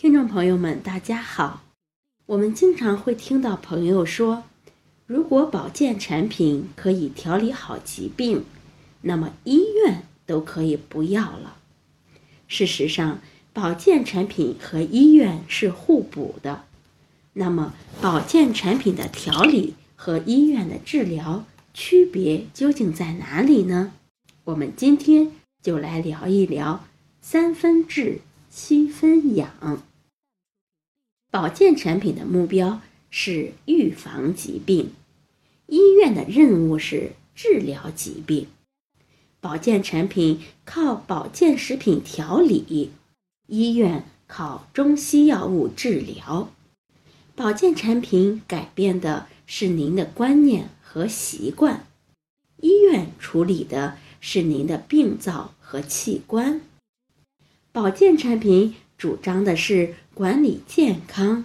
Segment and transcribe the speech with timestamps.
[0.00, 1.64] 听众朋友们，大家好。
[2.26, 4.44] 我们经常会听到朋友说，
[5.06, 8.44] 如果保健产品可以调理好疾病，
[9.00, 11.56] 那么医院都可以不要了。
[12.46, 13.18] 事实上，
[13.52, 16.62] 保健产品和医院是互补的。
[17.32, 23.92] 那么，保健产品的调理和医院的治疗区别究竟在哪里呢？
[24.44, 26.84] 我们今天就来聊一聊
[27.20, 28.20] 三分治，
[28.60, 29.84] 七分养。
[31.30, 34.90] 保健产品的目标是预防疾病，
[35.68, 38.48] 医院的任务是治疗疾病。
[39.40, 42.90] 保健产品靠保健食品调理，
[43.46, 46.50] 医院靠中西药物治疗。
[47.36, 51.86] 保健产品改变的是您的观念和习惯，
[52.60, 56.60] 医院处理的是您的病灶和器官。
[57.80, 58.74] 保健产品。
[58.96, 61.44] 主张的是管理健康，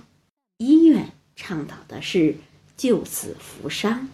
[0.58, 2.38] 医院倡导的是
[2.76, 4.10] 救死扶伤。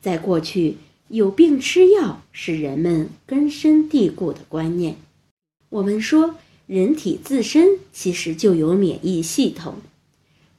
[0.00, 4.96] 在过去，有病吃药是人们根深蒂固的观念。
[5.68, 6.34] 我们说，
[6.66, 9.76] 人体自身其实就有免疫系统，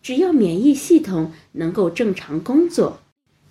[0.02, 3.02] 只要免疫系统能够正常工作，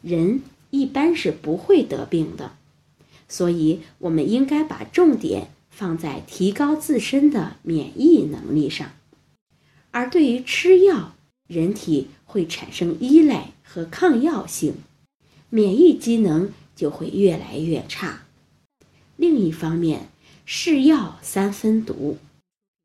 [0.00, 2.52] 人一般是不会得病的。
[3.28, 5.50] 所以，我们应该把重点。
[5.77, 8.92] 放在提高自身的免疫能力上，
[9.91, 11.17] 而对于吃药，
[11.48, 14.74] 人体会产生依赖和抗药性，
[15.51, 18.20] 免疫机能就会越来越差。
[19.17, 20.08] 另一方面，
[20.46, 22.18] 是药三分毒，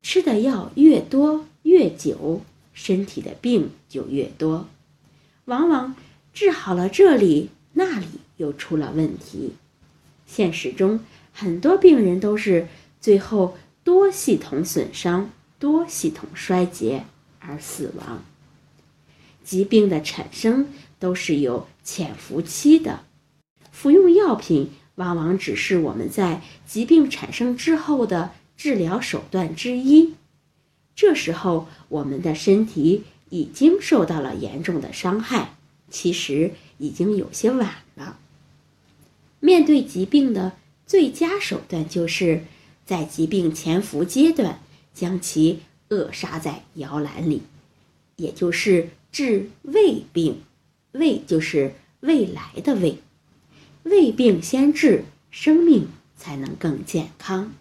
[0.02, 2.42] 吃的药越多越久，
[2.74, 4.66] 身体的病就越多，
[5.44, 5.94] 往往
[6.32, 9.52] 治好了这里，那里又出了问题。
[10.26, 11.00] 现实中，
[11.32, 12.66] 很多病人都是。
[13.00, 17.04] 最后，多系统损伤、多系统衰竭
[17.38, 18.22] 而死亡。
[19.42, 20.68] 疾病的产生
[20.98, 23.00] 都是有潜伏期的，
[23.72, 30.14] 服用药品往往只是我们在疾病产生之后的治疗手段之一。
[30.94, 35.54] 这时候，我们的身体已经受到了严重的伤害，
[35.88, 38.18] 其实已经有些晚了。
[39.40, 40.52] 面对疾病的
[40.86, 42.44] 最佳手段就是。
[42.90, 44.58] 在疾病潜伏阶段，
[44.92, 47.42] 将其扼杀在摇篮里，
[48.16, 50.42] 也就是治胃病。
[50.90, 52.98] 胃就是未来的胃，
[53.84, 55.86] 胃病先治，生命
[56.16, 57.52] 才能更健康。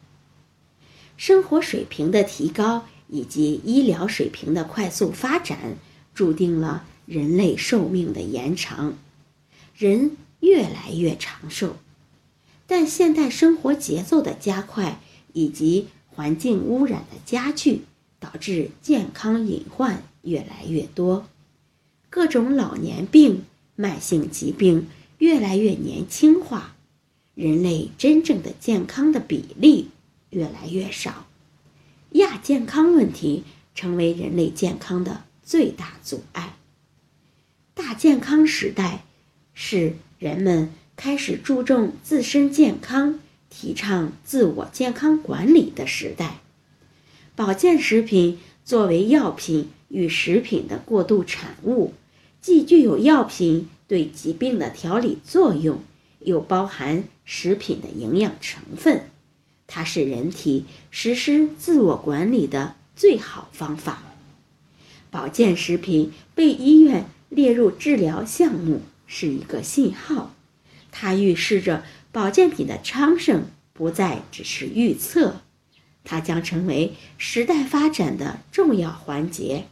[1.16, 5.78] 生活水平的提高以及医疗水平的快速发展，
[6.16, 8.98] 注定了人类寿命的延长，
[9.78, 11.76] 人越来越长寿。
[12.66, 15.00] 但现代生活节奏的加快。
[15.34, 17.82] 以及环境污染的加剧，
[18.20, 21.28] 导致健康隐患越来越多，
[22.10, 23.44] 各种老年病、
[23.76, 26.76] 慢性疾病越来越年轻化，
[27.36, 29.90] 人类真正的健康的比例
[30.30, 31.28] 越来越少，
[32.12, 36.58] 亚健康问题成为人类健康的最大阻碍。
[37.74, 39.06] 大健康时代，
[39.54, 43.20] 是人们开始注重自身健康。
[43.50, 46.40] 提倡自我健康管理的时代，
[47.36, 51.94] 保健食品作为药品与食品的过渡产物，
[52.42, 55.80] 既具有药品对疾病的调理作用，
[56.20, 59.06] 又包含食品的营养成分。
[59.68, 64.04] 它是人体实施自我管理的最好方法。
[65.12, 70.34] 保健食品被医院列入治疗项目是一个信号，
[70.92, 71.84] 它预示着。
[72.12, 75.42] 保健品的昌盛不再只是预测，
[76.04, 79.66] 它将成为时代发展的重要环节，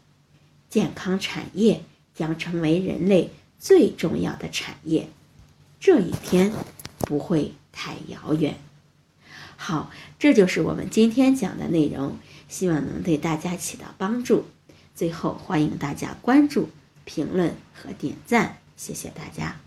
[0.69, 1.83] 健康产业
[2.13, 5.07] 将成为人类最重要的产业，
[5.79, 6.53] 这一天
[6.99, 8.59] 不会太遥远。
[9.55, 14.45] 好，这就是我们今天讲的内容，希望能对大家起到帮助。
[14.93, 16.69] 最后，欢迎大家关注、
[17.03, 19.66] 评论和点赞，谢谢大家。